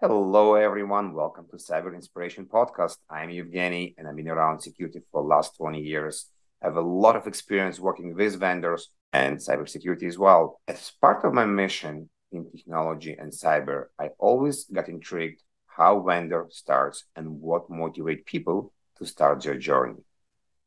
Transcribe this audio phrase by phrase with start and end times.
[0.00, 1.12] Hello, everyone.
[1.12, 2.98] Welcome to Cyber Inspiration Podcast.
[3.10, 6.30] I'm Evgeny, and I've been around security for the last 20 years.
[6.62, 10.60] I have a lot of experience working with vendors and cybersecurity as well.
[10.68, 16.46] As part of my mission in technology and cyber, I always got intrigued how vendor
[16.50, 20.04] starts and what motivate people to start their journey.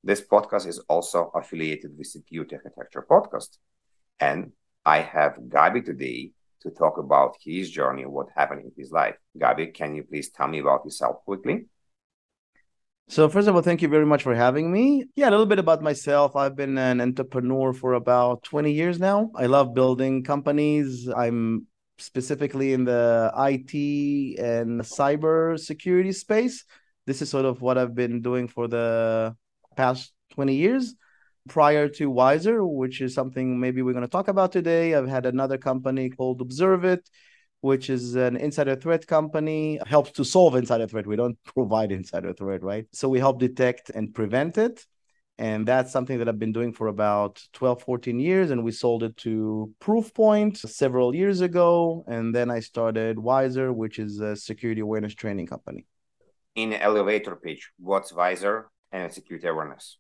[0.04, 3.60] This podcast is also affiliated with Security Architecture Podcast.
[4.20, 4.52] And
[4.86, 9.16] I have Gabi today to talk about his journey, what happened in his life.
[9.38, 11.66] Gabi, can you please tell me about yourself quickly?
[13.08, 15.06] So, first of all, thank you very much for having me.
[15.16, 16.36] Yeah, a little bit about myself.
[16.36, 19.32] I've been an entrepreneur for about 20 years now.
[19.36, 21.10] I love building companies.
[21.10, 26.64] I'm specifically in the IT and cyber security space.
[27.06, 29.36] This is sort of what I've been doing for the
[29.76, 30.96] past 20 years.
[31.48, 35.26] Prior to Wizer, which is something maybe we're going to talk about today, I've had
[35.26, 37.02] another company called ObserveIT,
[37.62, 41.08] which is an insider threat company, helps to solve insider threat.
[41.08, 42.86] We don't provide insider threat, right?
[42.92, 44.86] So we help detect and prevent it.
[45.38, 48.52] And that's something that I've been doing for about 12, 14 years.
[48.52, 52.04] And we sold it to Proofpoint several years ago.
[52.08, 55.88] And then I started Wizer, which is a security awareness training company.
[56.54, 59.98] In elevator pitch, what's Wizer and security awareness?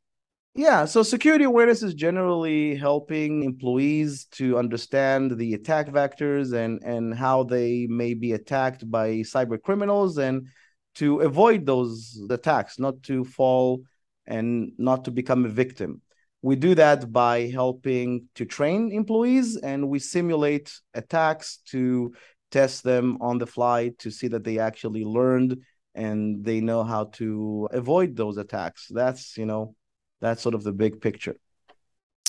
[0.53, 7.13] Yeah, so security awareness is generally helping employees to understand the attack vectors and and
[7.15, 10.47] how they may be attacked by cyber criminals and
[10.95, 13.83] to avoid those attacks, not to fall
[14.27, 16.01] and not to become a victim.
[16.41, 22.13] We do that by helping to train employees and we simulate attacks to
[22.49, 25.61] test them on the fly to see that they actually learned
[25.95, 28.87] and they know how to avoid those attacks.
[28.89, 29.75] That's, you know,
[30.21, 31.35] that's sort of the big picture.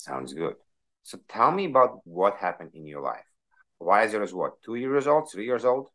[0.01, 0.55] Sounds good.
[1.03, 3.25] So tell me about what happened in your life.
[3.81, 5.87] Wizer is it what, two years old, three years old?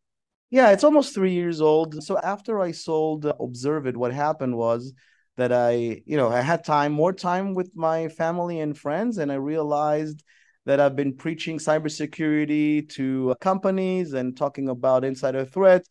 [0.51, 2.03] Yeah, it's almost three years old.
[2.03, 4.95] So after I sold uh, ObserveIT, what happened was
[5.37, 9.31] that I, you know, I had time, more time with my family and friends, and
[9.31, 10.23] I realized
[10.65, 15.87] that I've been preaching cybersecurity to companies and talking about insider threat.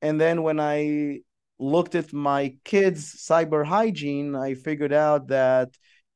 [0.00, 1.20] And then when I
[1.58, 5.70] looked at my kids' cyber hygiene, I figured out that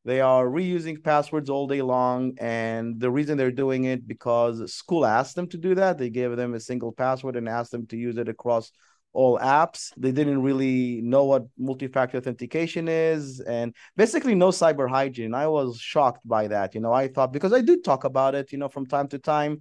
[0.04, 2.34] they are reusing passwords all day long.
[2.38, 5.98] And the reason they're doing it because school asked them to do that.
[5.98, 8.72] They gave them a single password and asked them to use it across
[9.12, 9.92] all apps.
[9.96, 15.34] They didn't really know what multi-factor authentication is and basically no cyber hygiene.
[15.34, 16.74] I was shocked by that.
[16.74, 19.18] You know, I thought because I do talk about it, you know, from time to
[19.18, 19.60] time,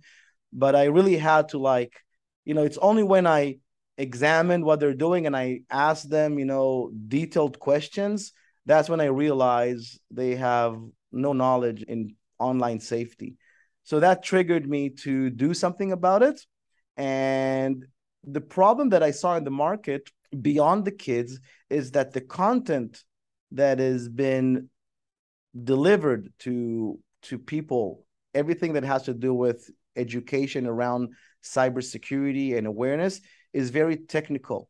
[0.54, 1.94] but I really had to like,
[2.46, 3.58] you know, it's only when I
[3.98, 8.34] examined what they're doing and I asked them, you know, detailed questions,
[8.66, 10.78] that's when I realized they have
[11.12, 13.36] no knowledge in online safety.
[13.84, 16.40] So that triggered me to do something about it.
[16.98, 17.86] And
[18.24, 20.10] the problem that I saw in the market
[20.40, 23.04] beyond the kids is that the content
[23.52, 24.70] that has been
[25.64, 31.10] delivered to to people, everything that has to do with education around
[31.44, 33.20] cybersecurity and awareness
[33.54, 34.70] is very technical.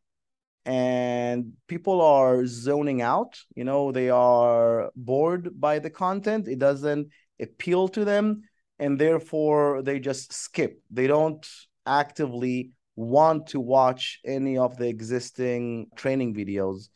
[0.64, 6.46] And people are zoning out you know they are bored by the content.
[6.46, 7.08] It doesn't
[7.40, 8.42] appeal to them
[8.78, 10.80] and therefore they just skip.
[10.90, 11.46] They don't
[11.86, 16.88] actively want to watch any of the existing training videos.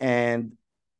[0.00, 0.52] And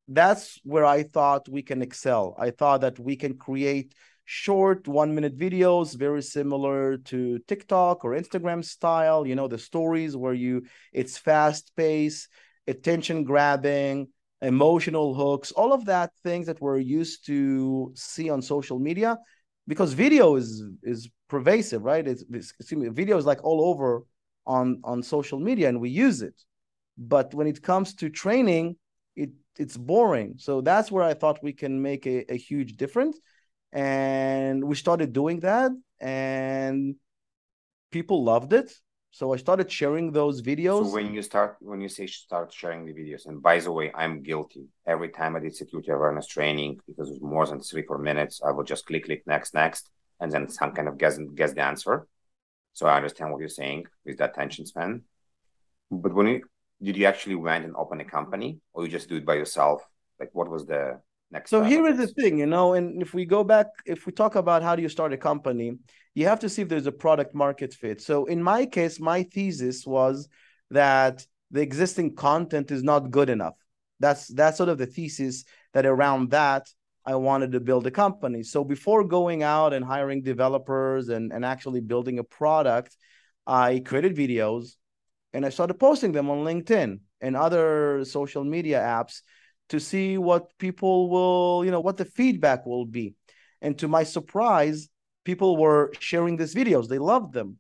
[0.09, 2.34] that's where i thought we can excel.
[2.38, 3.94] I thought that we can create
[4.32, 10.16] short one minute videos very similar to tiktok or instagram style you know the stories
[10.16, 10.62] where you
[10.93, 12.28] it's fast pace
[12.66, 14.09] attention grabbing
[14.41, 19.19] emotional hooks all of that things that we're used to see on social media
[19.66, 22.06] because video is is pervasive right?
[22.06, 24.04] It's, it's video is like all over
[24.47, 26.38] on on social media and we use it.
[26.99, 28.76] But when it comes to training
[29.16, 30.34] it it's boring.
[30.38, 33.16] So that's where i thought we can make a, a huge difference
[33.72, 36.96] and we started doing that and
[37.90, 38.72] people loved it.
[39.14, 40.86] So i started sharing those videos.
[40.86, 43.92] so when you start when you say start sharing the videos and by the way
[43.94, 44.64] i'm guilty.
[44.86, 48.40] Every time i did security awareness training because it was more than three four minutes
[48.46, 49.90] i would just click click next next
[50.20, 52.06] and then some kind of guess guess the answer.
[52.72, 55.02] So i understand what you're saying with that attention span.
[55.90, 56.42] But when you
[56.82, 59.86] did you actually went and open a company or you just do it by yourself?
[60.18, 61.00] Like what was the
[61.32, 64.12] next so here is the thing you know and if we go back if we
[64.12, 65.76] talk about how do you start a company
[66.14, 68.00] you have to see if there's a product market fit.
[68.00, 70.29] So in my case my thesis was
[70.70, 73.55] that the existing content is not good enough.
[74.00, 75.44] That's that's sort of the thesis
[75.75, 76.69] that around that
[77.05, 78.43] i wanted to build a company.
[78.43, 82.96] So before going out and hiring developers and, and actually building a product
[83.46, 84.76] i created videos
[85.32, 89.23] and I started posting them on LinkedIn and other social media apps
[89.72, 93.14] to see what people will, you know, what the feedback will be.
[93.62, 94.88] And to my surprise,
[95.24, 96.88] people were sharing these videos.
[96.88, 97.56] They loved them.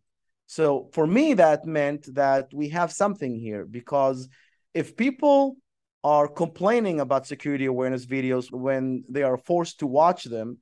[0.46, 4.28] So for me, that meant that we have something here because
[4.74, 5.56] if people
[6.04, 10.58] are complaining about security awareness videos when they are forced to watch them,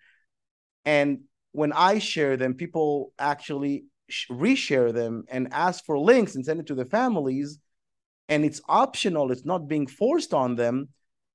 [0.85, 1.19] and
[1.51, 3.87] when I share them, people actually
[4.31, 7.59] reshare them and ask for links and send it to the families,
[8.29, 10.91] and it's optional, it's not being forced on them,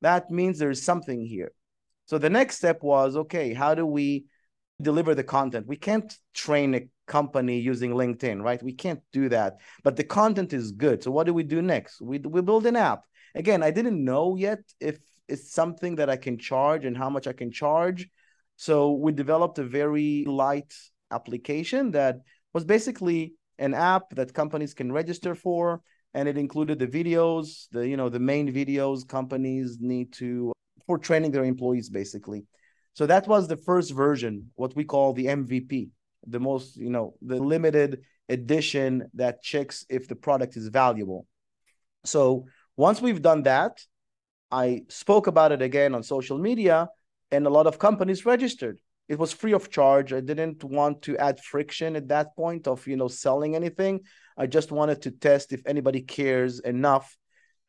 [0.05, 1.51] that means there's something here.
[2.05, 4.25] So the next step was okay, how do we
[4.79, 5.65] deliver the content?
[5.67, 8.61] We can't train a company using LinkedIn, right?
[8.61, 9.57] We can't do that.
[9.83, 11.01] But the content is good.
[11.01, 12.01] So what do we do next?
[12.01, 13.01] We we build an app.
[13.33, 17.27] Again, I didn't know yet if it's something that I can charge and how much
[17.27, 18.07] I can charge.
[18.57, 20.73] So we developed a very light
[21.11, 22.17] application that
[22.53, 25.81] was basically an app that companies can register for
[26.15, 30.51] and it included the videos, the you know, the main videos companies need to
[30.87, 32.45] for training their employees basically.
[32.93, 35.89] So that was the first version, what we call the MVP
[36.27, 41.27] the most, you know, the limited edition that checks if the product is valuable.
[42.03, 42.45] So
[42.77, 43.81] once we've done that,
[44.51, 46.89] I spoke about it again on social media,
[47.31, 48.79] and a lot of companies registered.
[49.07, 50.13] It was free of charge.
[50.13, 54.01] I didn't want to add friction at that point of you know selling anything.
[54.37, 57.15] I just wanted to test if anybody cares enough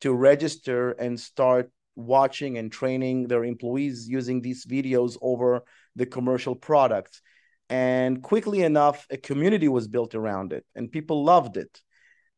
[0.01, 5.63] to register and start watching and training their employees using these videos over
[5.95, 7.21] the commercial products
[7.69, 11.81] and quickly enough a community was built around it and people loved it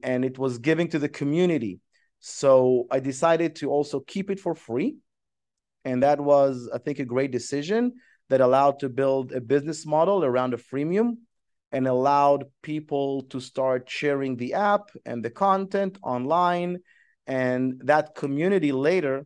[0.01, 1.81] and it was giving to the community
[2.19, 4.95] so i decided to also keep it for free
[5.83, 7.93] and that was i think a great decision
[8.29, 11.17] that allowed to build a business model around a freemium
[11.71, 16.79] and allowed people to start sharing the app and the content online
[17.27, 19.25] and that community later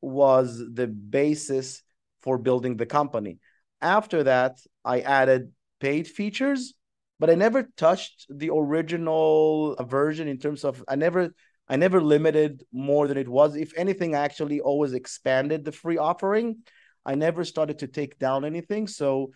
[0.00, 1.82] was the basis
[2.20, 3.38] for building the company
[3.80, 6.74] after that, I added paid features,
[7.18, 11.30] but I never touched the original version in terms of I never
[11.68, 13.54] I never limited more than it was.
[13.54, 16.58] If anything, I actually always expanded the free offering.
[17.04, 18.86] I never started to take down anything.
[18.86, 19.32] So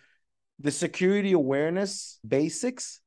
[0.59, 3.01] the security awareness basics,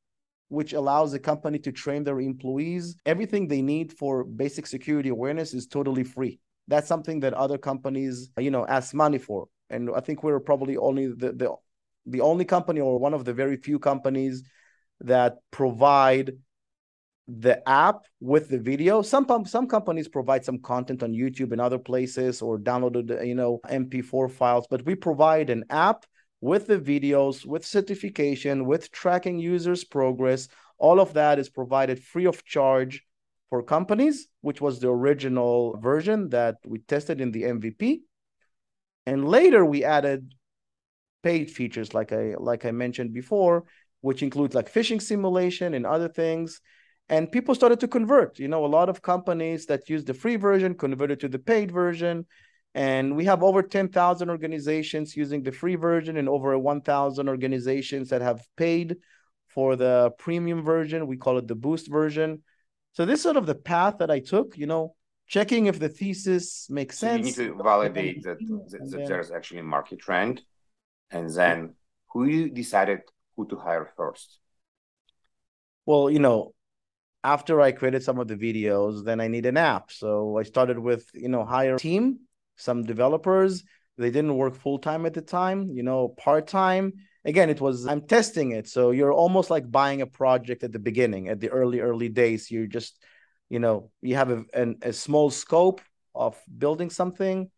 [0.49, 5.53] which allows the company to train their employees, everything they need for basic security awareness
[5.53, 6.39] is totally free.
[6.67, 10.77] That's something that other companies, you know, ask money for and I think we're probably
[10.77, 11.55] only the, the
[12.05, 14.43] the only company or one of the very few companies
[15.01, 16.33] that provide
[17.37, 19.01] the app with the video.
[19.01, 23.59] Some some companies provide some content on YouTube and other places or downloaded you know
[23.69, 26.05] MP4 files, but we provide an app
[26.41, 30.47] with the videos, with certification, with tracking users' progress.
[30.77, 33.05] All of that is provided free of charge
[33.49, 38.01] for companies, which was the original version that we tested in the MVP.
[39.05, 40.33] And later we added
[41.21, 43.65] paid features like I like I mentioned before,
[44.01, 46.61] which includes like phishing simulation and other things.
[47.09, 48.37] And people started to convert.
[48.37, 51.71] You know, a lot of companies that use the free version converted to the paid
[51.71, 52.25] version.
[52.75, 58.21] And we have over 10,000 organizations using the free version and over 1,000 organizations that
[58.21, 58.97] have paid
[59.47, 61.07] for the premium version.
[61.07, 62.43] We call it the boost version.
[62.93, 64.95] So this is sort of the path that I took, you know,
[65.27, 67.37] checking if the thesis makes so sense.
[67.37, 70.41] You need to validate that, that, that there's actually a market trend,
[71.11, 71.75] and then
[72.11, 73.01] who you decided
[73.35, 74.39] who to hire first.
[75.85, 76.53] Well, you know,
[77.23, 79.91] after I created some of the videos, then I need an app.
[79.91, 82.19] So I started with you know hire a team,
[82.55, 83.63] some developers.
[83.97, 86.93] They didn't work full time at the time, you know, part time.
[87.25, 88.67] Again, it was I'm testing it.
[88.67, 92.49] So you're almost like buying a project at the beginning, at the early early days.
[92.49, 92.97] You're just
[93.49, 95.81] you know you have a, an, a small scope
[96.15, 97.49] of building something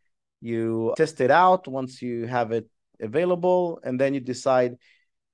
[0.41, 2.67] you test it out once you have it
[2.99, 4.75] available and then you decide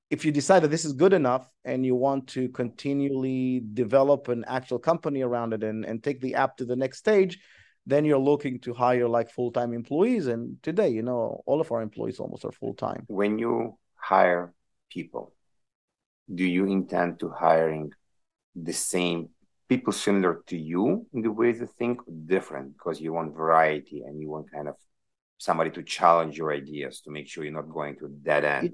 [0.09, 4.45] if you decide that this is good enough and you want to continually develop an
[4.47, 7.39] actual company around it and, and take the app to the next stage
[7.85, 10.27] then you're looking to hire like full-time employees.
[10.27, 13.05] And today you know all of our employees almost are full-time.
[13.07, 14.53] When you hire
[14.89, 15.33] people
[16.33, 17.91] do you intend to hiring
[18.55, 19.29] the same
[19.69, 22.73] people similar to you in the way they think different?
[22.73, 24.75] Because you want variety and you want kind of
[25.37, 28.71] somebody to challenge your ideas to make sure you're not going to a dead end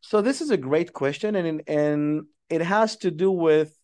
[0.00, 3.76] so this is a great question and and it has to do with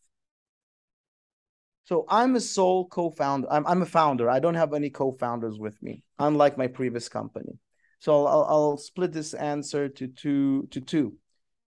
[1.85, 5.83] so i'm a sole co-founder I'm, I'm a founder i don't have any co-founders with
[5.83, 7.59] me unlike my previous company
[8.01, 11.17] so I'll, I'll split this answer to two to two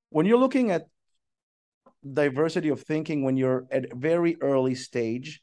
[0.10, 0.88] when you're looking at
[2.14, 5.42] diversity of thinking when you're at a very early stage.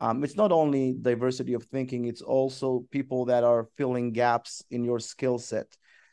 [0.00, 4.84] Um, it's not only diversity of thinking, it's also people that are filling gaps in
[4.84, 5.66] your skill set.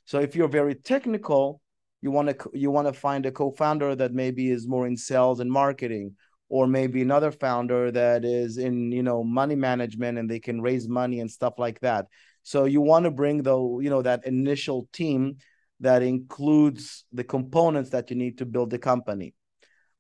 [0.06, 1.62] So if you're very technical,
[2.02, 5.40] you want to you want to find a co-founder that maybe is more in sales
[5.40, 6.16] and marketing
[6.48, 10.88] or maybe another founder that is in you know money management and they can raise
[10.88, 12.08] money and stuff like that.
[12.44, 15.38] So you want to bring the you know that initial team
[15.82, 19.34] that includes the components that you need to build the company.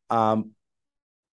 [0.09, 0.51] Um,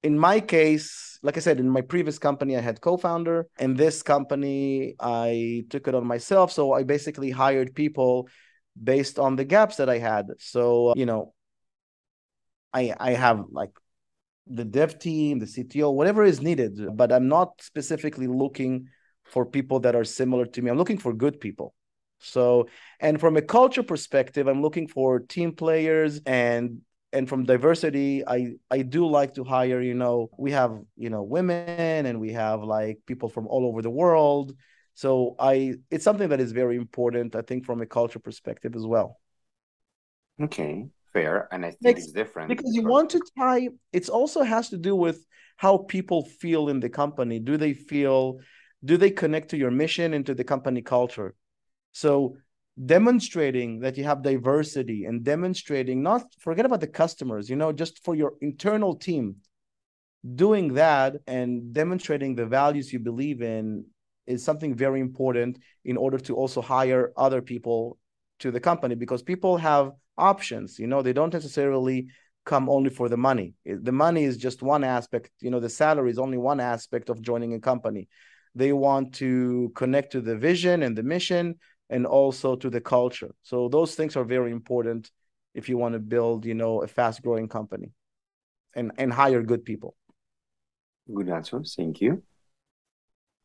[0.01, 3.48] in my case like i said in my previous company i had co-founder.
[3.60, 6.51] In this company i took it on myself.
[6.51, 8.27] So i basically hired people
[8.81, 11.33] based on the gaps that i had so uh, you know
[12.73, 13.71] i i have like
[14.47, 16.95] the dev team, the CTO, whatever is needed.
[16.95, 18.89] But I'm not specifically looking
[19.23, 20.69] for people that are similar to me.
[20.69, 21.73] I'm looking for good people.
[22.19, 22.67] So,
[22.99, 28.53] and from a culture perspective, I'm looking for team players and and from diversity, I
[28.71, 32.63] I do like to hire, you know, we have, you know, women and we have
[32.63, 34.55] like people from all over the world.
[34.93, 38.85] So I it's something that is very important, I think, from a culture perspective as
[38.85, 39.19] well.
[40.41, 44.67] Okay fair and i think it's different because you want to tie it also has
[44.67, 45.23] to do with
[45.57, 47.39] how people feel in the company.
[47.39, 48.39] Do they feel
[48.83, 51.35] do they connect to your mission and to the company culture?
[51.93, 52.35] So
[52.85, 58.03] demonstrating that you have diversity and demonstrating not forget about the customers you know just
[58.03, 59.38] for your internal team.
[60.35, 63.85] Doing that and demonstrating the values you believe in
[64.25, 67.97] is something very important in order to also hire other people
[68.39, 72.07] to the company because people have options you know they don't necessarily
[72.45, 73.53] come only for the money.
[73.65, 77.21] The money is just one aspect you know the salary is only one aspect of
[77.21, 78.07] joining a company.
[78.55, 81.55] They want to connect to the vision and the mission
[81.89, 83.33] and also to the culture.
[83.41, 85.11] So those things are very important
[85.53, 87.91] if you want to build you know a fast growing company
[88.75, 89.95] and and hire good people.
[91.13, 92.23] Good answer thank you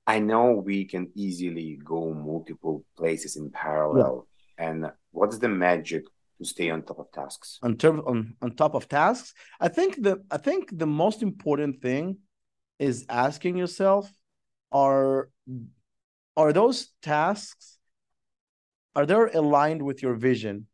[0.09, 4.27] i know we can easily go multiple places in parallel.
[4.59, 4.67] Yeah.
[4.67, 4.79] and
[5.13, 6.05] what's the magic
[6.39, 7.59] to stay on top of tasks?
[7.63, 9.35] On term on, on top of tasks?
[9.61, 12.19] I think the i think the most important thing
[12.79, 14.11] is asking yourself
[14.73, 15.31] are
[16.37, 17.79] are those tasks
[18.95, 20.67] are they aligned with your vision?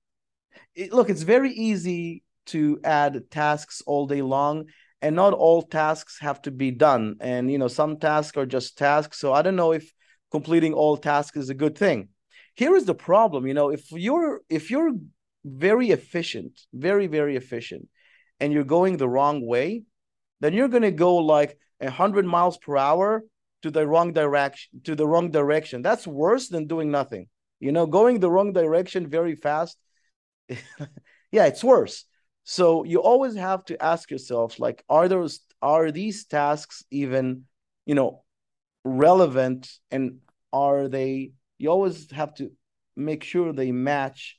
[0.75, 4.67] It, look it's very easy to add tasks all day long
[5.04, 7.16] and not all tasks have to be done.
[7.20, 9.18] And you know some tasks are just tasks.
[9.18, 9.92] So i don't know if
[10.30, 12.08] completing all tasks is a good thing.
[12.54, 14.92] Here is the problem you know if you're if you're
[15.44, 17.87] very efficient, very, very efficient,
[18.40, 19.82] and you're going the wrong way,
[20.40, 23.25] then you're going to go like 100 miles per hour
[23.62, 25.82] to the wrong direction to the wrong direction.
[25.82, 27.28] That's worse than doing nothing.
[27.61, 29.76] You know going the wrong direction very fast
[31.37, 32.04] yeah it's worse
[32.45, 37.45] so you always have to ask yourself like are those are these tasks even
[37.87, 38.23] you know
[38.85, 40.19] relevant and
[40.53, 42.51] are they you always have to
[42.97, 44.39] make sure they match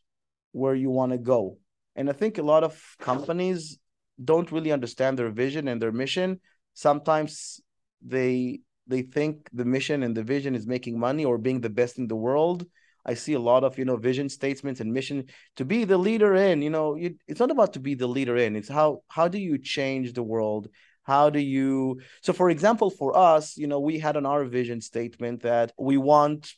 [0.51, 1.57] where you want to go.
[1.95, 3.77] And I think a lot of companies
[4.23, 6.39] don't really understand their vision and their mission.
[6.73, 7.59] Sometimes
[8.01, 11.97] they they think the mission and the vision is making money or being the best
[11.97, 12.65] in the world.
[13.05, 15.25] I see a lot of you know vision statements and mission
[15.57, 16.61] to be the leader in.
[16.61, 18.55] You know, you, it's not about to be the leader in.
[18.55, 20.69] It's how how do you change the world?
[21.03, 22.01] How do you?
[22.21, 25.97] So, for example, for us, you know, we had on our vision statement that we
[25.97, 26.55] want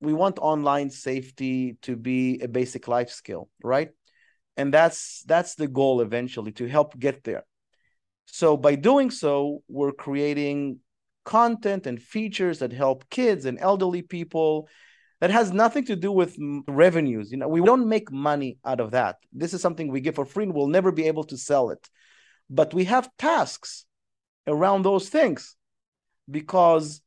[0.00, 3.90] we want online safety to be a basic life skill right
[4.56, 7.44] and that's that's the goal eventually to help get there
[8.26, 10.78] so by doing so we're creating
[11.24, 14.68] content and features that help kids and elderly people
[15.20, 16.36] that has nothing to do with
[16.68, 20.14] revenues you know we don't make money out of that this is something we give
[20.14, 21.88] for free and we'll never be able to sell it
[22.50, 23.84] but we have tasks
[24.46, 25.56] around those things
[26.30, 27.00] because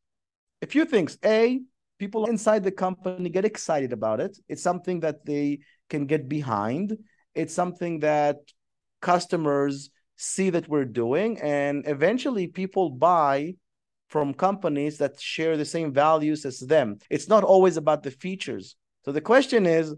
[0.61, 1.61] a few things a
[2.01, 4.35] people inside the company get excited about it.
[4.49, 6.97] It's something that they can get behind.
[7.35, 8.37] It's something that
[9.03, 11.39] customers see that we're doing.
[11.41, 13.53] And eventually people buy
[14.11, 16.97] from companies that share the same values as them.
[17.09, 18.75] It's not always about the features.
[19.05, 19.95] So the question is,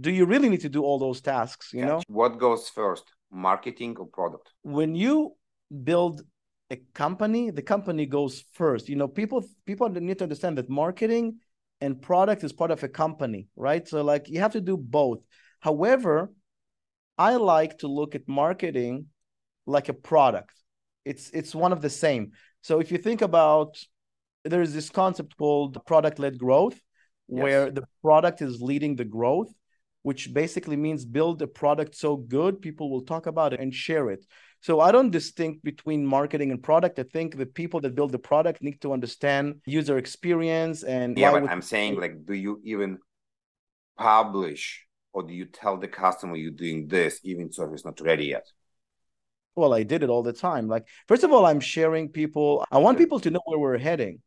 [0.00, 1.72] do you really need to do all those tasks?
[1.72, 4.52] You know, what goes first, marketing or product?
[4.62, 5.34] When you
[5.82, 6.22] build
[6.70, 8.88] a company, the company goes first.
[8.88, 11.38] You know, people people need to understand that marketing
[11.80, 13.86] and product is part of a company, right?
[13.86, 15.20] So like you have to do both.
[15.60, 16.32] However,
[17.18, 19.06] I like to look at marketing
[19.66, 20.54] like a product.
[21.04, 22.32] It's it's one of the same.
[22.66, 23.78] So if you think about
[24.44, 26.78] there's this concept called product led growth
[27.28, 27.42] yes.
[27.42, 29.52] where the product is leading the growth
[30.02, 34.10] which basically means build a product so good people will talk about it and share
[34.10, 34.24] it.
[34.60, 36.98] So I don't distinct between marketing and product.
[36.98, 41.32] I think the people that build the product need to understand user experience and yeah.
[41.32, 41.48] But.
[41.48, 42.98] I'm saying like, do you even
[43.96, 44.64] publish
[45.12, 48.46] or do you tell the customer you're doing this even so it's not ready yet?
[49.56, 50.68] Well, I did it all the time.
[50.68, 52.64] Like, first of all, I'm sharing people.
[52.70, 54.20] I want people to know where we're heading.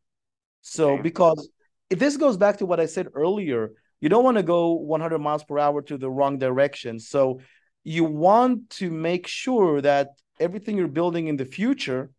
[0.62, 1.50] So because
[1.90, 3.72] if this goes back to what I said earlier,
[4.02, 7.00] you don't want to go 100 miles per hour to the wrong direction.
[7.00, 7.42] So
[7.84, 10.10] you want to make sure that
[10.40, 12.12] everything you're building in the future,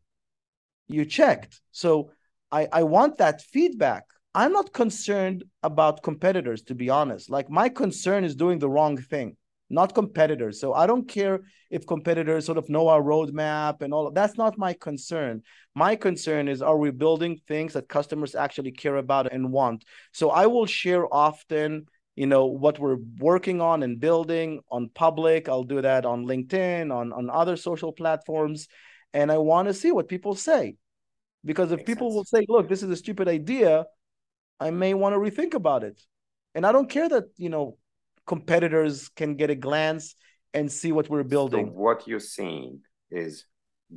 [0.88, 1.60] you checked.
[1.72, 2.12] So
[2.50, 4.04] I, I want that feedback.
[4.34, 7.30] I'm not concerned about competitors, to be honest.
[7.30, 9.36] Like my concern is doing the wrong thing,
[9.70, 10.60] not competitors.
[10.60, 14.08] So I don't care if competitors sort of know our roadmap and all.
[14.08, 15.42] Of, that's not my concern.
[15.74, 19.84] My concern is are we building things that customers actually care about and want?
[20.12, 21.86] So I will share often
[22.16, 26.92] you know what we're working on and building on public i'll do that on linkedin
[26.92, 28.68] on on other social platforms
[29.14, 30.76] and i want to see what people say
[31.44, 32.16] because if Makes people sense.
[32.16, 33.86] will say look this is a stupid idea
[34.58, 36.02] i may want to rethink about it
[36.54, 37.78] and i don't care that you know
[38.34, 40.04] competitors can get a glance
[40.54, 41.66] and see what we're building.
[41.66, 42.72] so what you're saying
[43.10, 43.32] is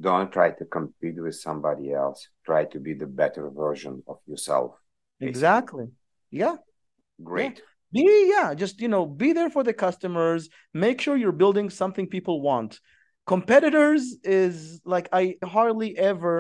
[0.07, 2.19] don't try to compete with somebody else.
[2.49, 4.71] Try to be the better version of yourself
[5.19, 5.29] basically.
[5.29, 5.87] exactly.
[6.31, 6.55] Yeah.
[7.31, 7.57] Great.
[7.57, 7.69] Yeah.
[7.95, 10.41] Be yeah just you know be there for the customers.
[10.85, 12.71] Make sure you're building something people want.
[13.33, 15.23] Competitors is like i
[15.55, 16.35] hardly ever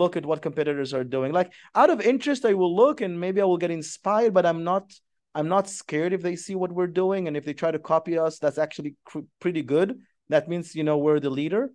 [0.00, 1.30] look at what competitors are doing.
[1.40, 1.50] Like
[1.80, 4.84] out of interest i will look and maybe i will get inspired but i'm not
[5.34, 8.18] i'm not scared if they see what we're doing and if they try to copy
[8.18, 9.98] us that's actually cr- pretty good
[10.28, 11.70] that means you know we're the leader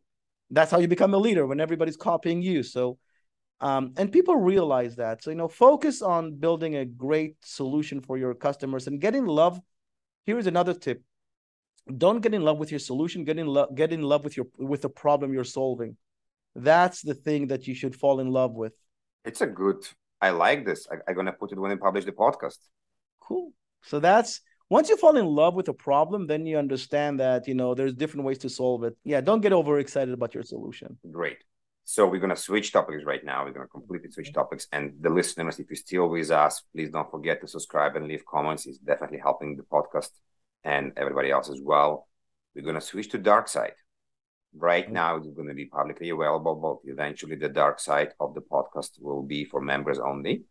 [0.51, 2.97] that's how you become a leader when everybody's copying you so
[3.59, 5.23] um, and people realize that.
[5.23, 9.25] So, you know, focus on building a great solution for your customers and get in
[9.25, 9.59] love.
[10.25, 11.01] Here is another tip.
[11.97, 14.47] Don't get in love with your solution, get in love get in love with your
[14.57, 15.95] with the problem you're solving.
[16.53, 18.73] That's the thing that you should fall in love with.
[19.23, 19.87] It's a good
[20.19, 20.85] I like this.
[20.91, 22.57] I, I'm gonna put it when I publish the podcast.
[23.27, 23.51] Cool.
[23.83, 27.53] So that's once you fall in love with a problem, then you understand that you
[27.53, 28.95] know there's different ways to solve it.
[29.03, 30.97] Yeah, don't get overexcited about your solution.
[31.09, 31.37] Great.
[31.89, 33.45] So we're going to switch topics right now.
[33.45, 34.67] We're going to completely switch topics.
[34.73, 38.25] And the listeners, if you're still with us, please don't forget to subscribe and leave
[38.25, 38.65] comments.
[38.65, 40.09] It's definitely helping the podcast
[40.65, 42.09] and everybody else as well.
[42.53, 43.75] We're going to switch to dark side.
[44.53, 48.41] Right now, it's going to be publicly available, but eventually the dark side of the
[48.41, 50.43] podcast will be for members only.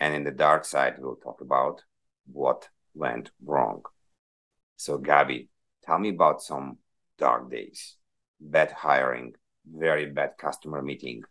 [0.00, 1.82] And in the dark side, we'll talk about
[2.30, 3.82] what went wrong.
[4.76, 5.48] So, Gabi,
[5.84, 6.78] tell me about some
[7.18, 7.96] dark days,
[8.40, 11.22] bad hiring, very bad customer meeting.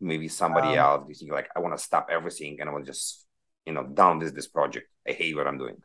[0.00, 3.26] Maybe somebody um, else is like, I want to stop everything and I will just,
[3.66, 4.88] you know, down this this project.
[5.06, 5.76] I hate what I'm doing.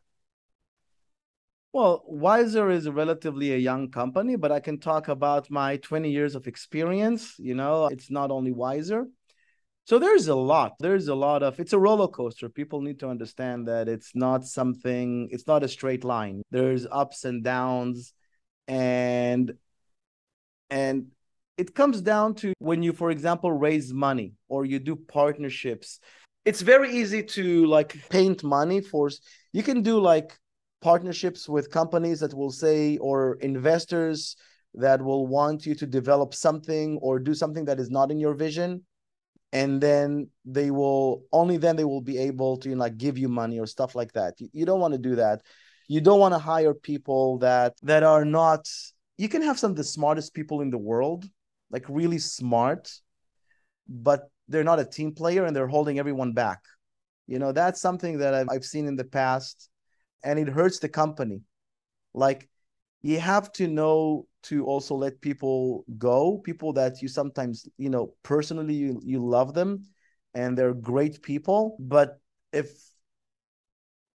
[1.73, 6.35] Well, Wizer is relatively a young company, but I can talk about my 20 years
[6.35, 7.33] of experience.
[7.39, 9.05] You know, it's not only Wizer.
[9.85, 10.73] So there's a lot.
[10.79, 12.47] There's a lot of it's a roller coaster.
[12.47, 16.41] People need to understand that it's not something, it's not a straight line.
[16.51, 18.13] There's ups and downs.
[18.67, 19.53] And
[20.69, 21.07] and
[21.57, 25.99] it comes down to when you for example raise money or you do partnerships
[26.45, 29.09] it's very easy to like paint money for
[29.51, 30.37] you can do like
[30.81, 34.35] partnerships with companies that will say or investors
[34.73, 38.33] that will want you to develop something or do something that is not in your
[38.33, 38.83] vision
[39.53, 43.17] and then they will only then they will be able to you know, like give
[43.17, 45.41] you money or stuff like that you, you don't want to do that
[45.87, 48.67] you don't want to hire people that that are not
[49.17, 51.29] you can have some of the smartest people in the world
[51.73, 52.89] like really smart,
[53.89, 56.59] but they're not a team player and they're holding everyone back.
[57.27, 59.69] You know, that's something that I've, I've seen in the past
[60.23, 61.41] and it hurts the company.
[62.13, 62.47] Like
[63.01, 68.13] you have to know to also let people go, people that you sometimes, you know,
[68.23, 69.84] personally you, you love them
[70.34, 71.77] and they're great people.
[71.79, 72.19] But
[72.51, 72.69] if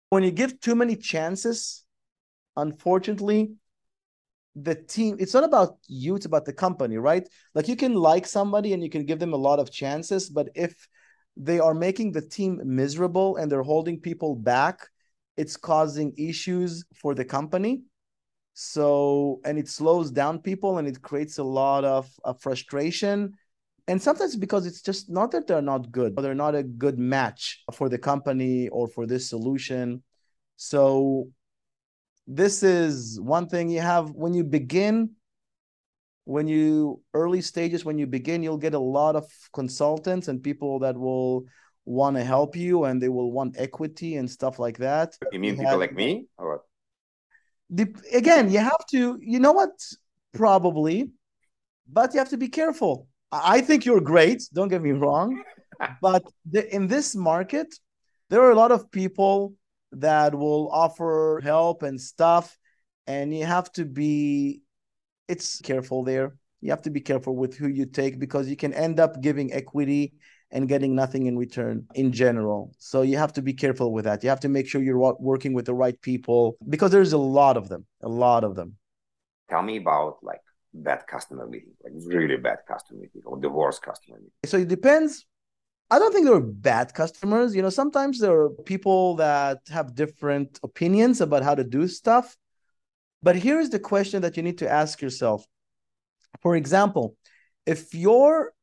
[0.09, 1.85] when you give too many chances,
[2.55, 3.51] unfortunately,
[4.63, 8.25] the team it's not about you it's about the company right like you can like
[8.25, 10.87] somebody and you can give them a lot of chances but if
[11.35, 14.79] they are making the team miserable and they're holding people back
[15.35, 17.83] it's causing issues for the company
[18.59, 23.33] so and it slows down people and it creates a lot of, of frustration.
[23.87, 26.97] And sometimes because it's just not that they're not good but they're not a good
[26.97, 30.01] match for the company or for this solution.
[30.55, 31.29] So
[32.25, 34.09] this is one thing you have.
[34.09, 35.11] When you begin
[36.23, 40.79] when you early stages when you begin you'll get a lot of consultants and people
[40.79, 41.45] that will
[41.85, 45.15] want to help you and they will want equity and stuff like that.
[45.31, 46.63] You mean people have, like me or
[47.69, 49.71] the, again, you have to, you know what?
[50.33, 51.09] Probably,
[51.91, 53.07] but you have to be careful.
[53.31, 54.43] I think you're great.
[54.53, 55.43] Don't get me wrong.
[56.01, 57.73] but the, in this market,
[58.29, 59.53] there are a lot of people
[59.91, 62.57] that will offer help and stuff.
[63.05, 64.61] And you have to be,
[65.27, 66.35] it's careful there.
[66.61, 69.53] You have to be careful with who you take because you can end up giving
[69.53, 70.13] equity
[70.51, 72.73] and getting nothing in return in general.
[72.77, 74.23] So you have to be careful with that.
[74.23, 77.57] You have to make sure you're working with the right people because there's a lot
[77.57, 78.77] of them, a lot of them.
[79.49, 80.41] Tell me about like
[80.73, 84.31] bad customer meeting, like really bad customer meeting or the worst customer meeting.
[84.45, 85.25] So it depends.
[85.89, 87.55] I don't think there are bad customers.
[87.55, 92.35] You know, sometimes there are people that have different opinions about how to do stuff.
[93.23, 95.45] But here is the question that you need to ask yourself.
[96.41, 97.15] For example,
[97.65, 98.53] if you're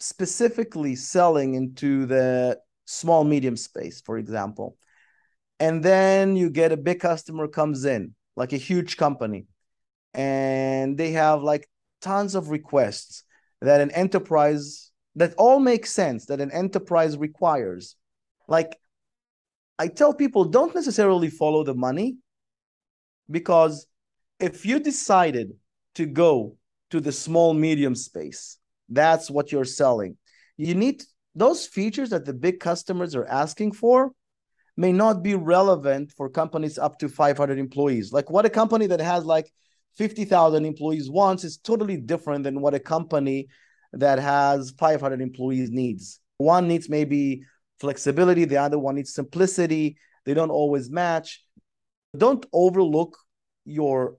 [0.00, 4.76] specifically selling into the small medium space for example.
[5.60, 9.46] And then you get a big customer comes in like a huge company
[10.14, 11.68] and they have like
[12.00, 13.24] tons of requests
[13.60, 17.96] that an enterprise that all make sense that an enterprise requires.
[18.48, 18.76] Like
[19.80, 22.18] i tell people don't necessarily follow the money
[23.30, 23.86] because
[24.38, 25.52] if you decided
[25.94, 26.56] to go
[26.90, 28.58] to the small medium space
[28.90, 30.16] that's what you're selling.
[30.56, 31.02] You need
[31.34, 34.12] those features that the big customers are asking for
[34.76, 38.12] may not be relevant for companies up to 500 employees.
[38.12, 39.50] Like what a company that has like
[39.96, 43.48] 50,000 employees wants is totally different than what a company
[43.92, 46.20] that has 500 employees needs.
[46.38, 47.42] One needs maybe
[47.80, 49.96] flexibility, the other one needs simplicity.
[50.24, 51.44] They don't always match.
[52.16, 53.16] Don't overlook
[53.64, 54.16] your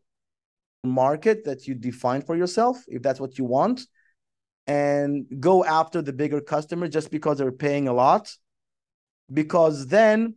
[0.84, 3.82] market that you define for yourself if that's what you want
[4.68, 8.34] and go after the bigger customer just because they're paying a lot.
[9.32, 10.36] Because then,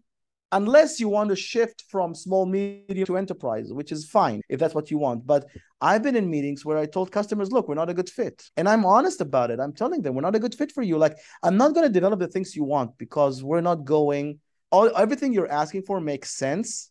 [0.53, 4.75] unless you want to shift from small, medium to enterprise, which is fine if that's
[4.75, 5.27] what you want.
[5.27, 5.47] But
[5.81, 8.43] I've been in meetings where I told customers, look, we're not a good fit.
[8.57, 9.61] And I'm honest about it.
[9.61, 10.97] I'm telling them, we're not a good fit for you.
[10.97, 14.39] Like, I'm not going to develop the things you want because we're not going,
[14.71, 16.91] all, everything you're asking for makes sense.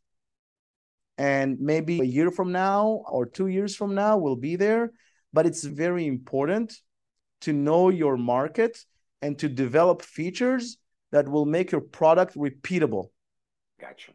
[1.18, 4.92] And maybe a year from now or two years from now, we'll be there.
[5.32, 6.74] But it's very important
[7.44, 8.84] to know your market
[9.22, 10.78] and to develop features
[11.12, 13.06] that will make your product repeatable.
[13.80, 14.12] Gotcha.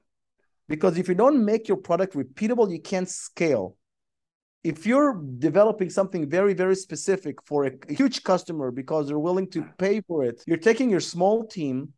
[0.69, 3.77] Because if you don't make your product repeatable, you can't scale.
[4.65, 9.65] If you're developing something very, very specific for a huge customer because they're willing to
[9.79, 11.93] pay for it, you're taking your small team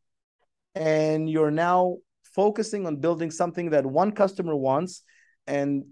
[0.75, 5.03] and you're now focusing on building something that one customer wants
[5.47, 5.85] and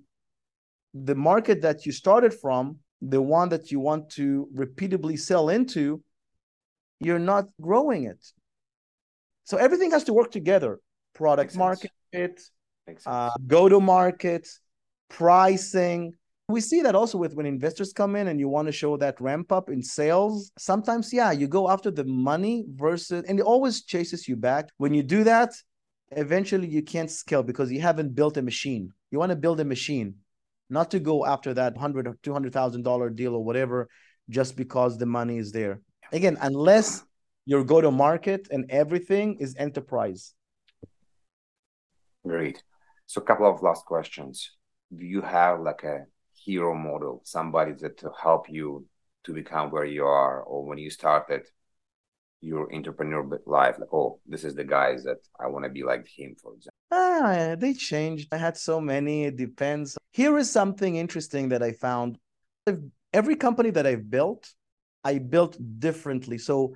[0.94, 6.03] the market that you started from the one that you want to repeatedly sell into,
[7.01, 8.25] you're not growing it.
[9.45, 10.81] So everything has to work together
[11.15, 12.41] product market fit,
[13.07, 14.49] uh, go to market,
[15.09, 16.13] pricing.
[16.49, 19.21] We see that also with when investors come in and you want to show that
[19.21, 20.53] ramp up in sales.
[20.59, 24.69] Sometimes, yeah, you go after the money versus, and it always chases you back.
[24.79, 25.51] When you do that,
[26.13, 28.93] eventually you can't scale because you haven't built a machine.
[29.11, 30.15] You want to build a machine
[30.71, 33.89] not to go after that hundred or two hundred thousand dollar deal or whatever
[34.29, 35.81] just because the money is there.
[36.13, 37.05] Again, unless
[37.47, 40.35] your go to market and everything is enterprise.
[42.27, 42.63] Great.
[43.07, 44.51] So, a couple of last questions.
[44.95, 46.05] Do you have like a
[46.35, 48.87] hero model, somebody that to help you
[49.25, 51.43] to become where you are, or when you started
[52.41, 56.07] your entrepreneurial life, like, oh, this is the guys that I want to be like
[56.07, 56.78] him, for example?
[56.90, 58.29] Ah, they changed.
[58.33, 59.24] I had so many.
[59.24, 59.96] It depends.
[60.12, 62.18] Here is something interesting that I found.
[63.12, 64.51] Every company that I've built,
[65.05, 66.38] I built differently.
[66.38, 66.74] So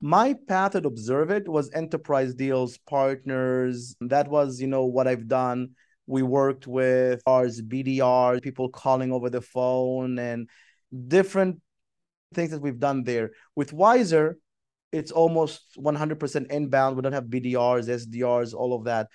[0.00, 3.96] my path at ObserveIT was enterprise deals, partners.
[4.00, 5.70] That was, you know, what I've done.
[6.06, 10.48] We worked with ours, BDR, people calling over the phone and
[11.08, 11.60] different
[12.34, 13.32] things that we've done there.
[13.54, 14.34] With Wizer,
[14.92, 16.96] it's almost 100% inbound.
[16.96, 19.08] We don't have BDRs, SDRs, all of that.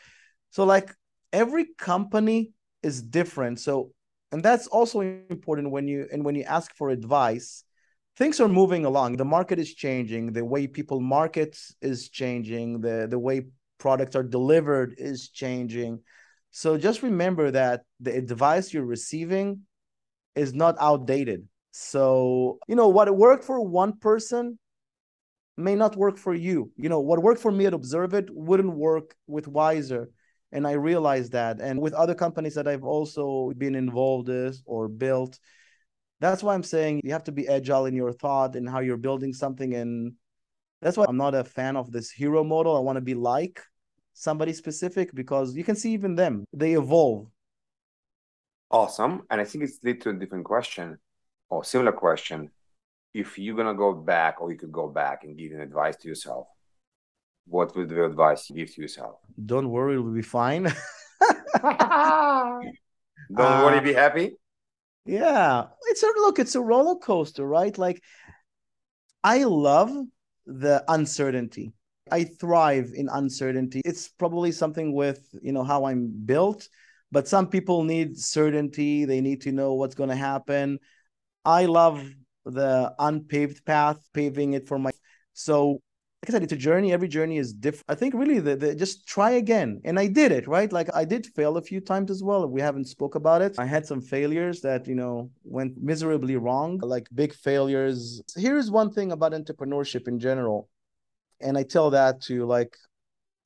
[0.52, 0.94] So like
[1.34, 2.52] every company
[2.84, 3.60] is different.
[3.60, 3.92] So
[4.32, 7.64] and that's also important when you and when you ask for advice,
[8.18, 9.18] things are moving along.
[9.18, 14.24] The market is changing, the way people market is changing, the the way products are
[14.24, 16.00] delivered is changing.
[16.52, 19.62] So just remember that the advice you're receiving
[20.36, 21.48] is not outdated.
[21.72, 24.60] So, you know, what worked for one person
[25.58, 26.72] may not work for you.
[26.76, 30.08] You know, what worked for me at ObserveIT wouldn't work with Wizer
[30.52, 34.88] and i realized that and with other companies that i've also been involved with or
[34.88, 35.40] built
[36.20, 38.98] that's why i'm saying you have to be agile in your thought and how you're
[38.98, 40.14] building something and
[40.82, 43.62] that's why i'm not a fan of this hero model i want to be like
[44.14, 47.28] somebody specific because you can see even them they evolve
[48.72, 49.24] Awesome.
[49.30, 50.98] And I think it's lead to a different question
[51.50, 52.50] or similar question.
[53.14, 56.08] If you're gonna go back or you could go back and give an advice to
[56.08, 56.48] yourself,
[57.47, 59.15] what would the advice you give to yourself?
[59.45, 60.63] Don't worry, it'll be fine.
[61.62, 62.73] Don't
[63.36, 64.38] worry, be uh, happy.
[65.06, 67.75] Yeah, it's a look, it's a roller coaster, right?
[67.77, 68.01] Like
[69.23, 69.91] I love
[70.45, 71.73] the uncertainty.
[72.12, 73.82] I thrive in uncertainty.
[73.86, 76.67] It's probably something with, you know, how I'm built,
[77.12, 79.06] but some people need certainty.
[79.06, 80.80] They need to know what's going to happen.
[81.45, 82.04] I love
[82.45, 84.91] the unpaved path, paving it for my
[85.34, 85.82] so
[86.22, 86.94] like I said, it's a journey.
[86.94, 87.86] Every journey is different.
[87.90, 89.82] I think really the, the just try again.
[89.84, 90.72] And I did it, right?
[90.72, 92.46] Like I did fail a few times as well.
[92.48, 93.56] We haven't spoke about it.
[93.58, 98.22] I had some failures that, you know, went miserably wrong, like big failures.
[98.36, 100.70] Here's one thing about entrepreneurship in general.
[101.40, 102.78] And I tell that to like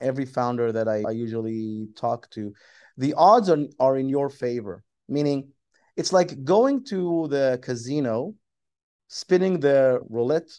[0.02, 2.54] every founder that I, I usually talk to.
[2.98, 5.48] The odds are, are in your favor, meaning
[5.96, 8.36] it's like going to the casino,
[9.08, 10.52] spinning the roulette,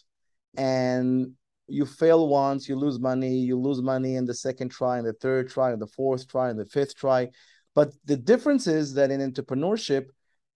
[0.57, 1.33] and
[1.67, 5.13] you fail once, you lose money, you lose money in the second try, and the
[5.13, 7.29] third try, and the fourth try, and the fifth try.
[7.75, 10.05] But the difference is that in entrepreneurship,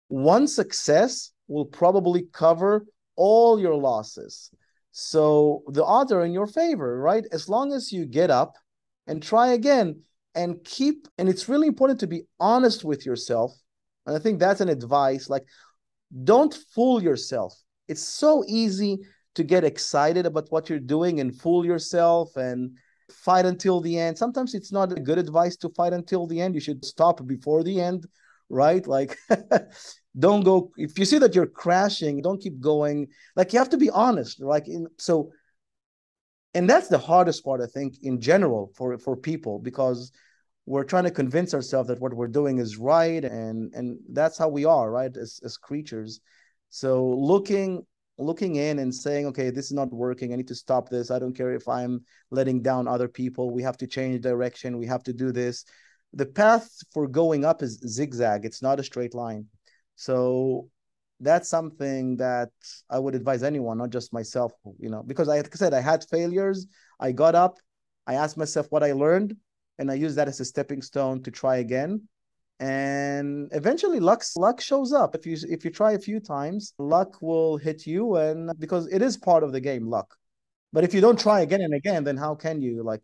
[0.07, 4.49] one success will probably cover all your losses.
[4.91, 7.25] So the odds are in your favor, right?
[7.31, 8.55] As long as you get up
[9.07, 10.01] and try again
[10.35, 13.53] and keep, and it's really important to be honest with yourself.
[14.05, 15.45] And I think that's an advice like,
[16.23, 17.53] don't fool yourself.
[17.87, 18.99] It's so easy
[19.35, 22.71] to get excited about what you're doing and fool yourself and
[23.11, 24.17] fight until the end.
[24.17, 26.55] Sometimes it's not a good advice to fight until the end.
[26.55, 28.05] You should stop before the end,
[28.49, 28.85] right?
[28.85, 29.17] Like,
[30.19, 33.07] don't go if you see that you're crashing, don't keep going.
[33.35, 34.41] Like, you have to be honest.
[34.41, 35.31] Like, in so,
[36.53, 40.11] and that's the hardest part, I think, in general for for people because
[40.65, 44.47] we're trying to convince ourselves that what we're doing is right and and that's how
[44.47, 46.21] we are right as, as creatures
[46.69, 47.83] so looking
[48.21, 50.31] looking in and saying, okay, this is not working.
[50.31, 51.11] I need to stop this.
[51.11, 53.51] I don't care if I'm letting down other people.
[53.51, 54.77] We have to change direction.
[54.77, 55.65] We have to do this.
[56.13, 59.45] The path for going up is zigzag, it's not a straight line.
[59.95, 60.67] So
[61.21, 62.49] that's something that
[62.89, 65.79] I would advise anyone, not just myself, you know, because I, like I said, I
[65.79, 66.67] had failures.
[66.99, 67.57] I got up,
[68.07, 69.37] I asked myself what I learned,
[69.79, 72.07] and I used that as a stepping stone to try again
[72.61, 75.15] and eventually luck luck shows up.
[75.15, 79.01] If you if you try a few times luck will hit you and because it
[79.01, 80.15] is part of the game luck.
[80.71, 83.03] But if you don't try again and again then how can you like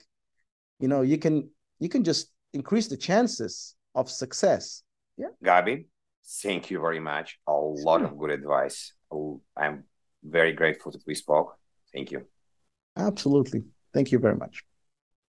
[0.80, 4.84] you know you can you can just increase the chances of success.
[5.18, 5.34] Yeah.
[5.44, 5.88] Gabi
[6.44, 7.40] thank you very much.
[7.48, 8.94] A lot of good advice.
[9.58, 9.86] I'm
[10.24, 11.58] very grateful that we spoke.
[11.94, 12.28] Thank you.
[12.96, 13.64] Absolutely.
[13.92, 14.64] Thank you very much.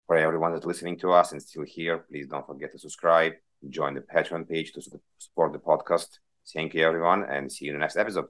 [0.07, 3.33] For everyone that's listening to us and still here please don't forget to subscribe
[3.69, 4.81] join the Patreon page to
[5.17, 6.19] support the podcast.
[6.53, 8.25] Thank you, everyone, and see you in the next episode.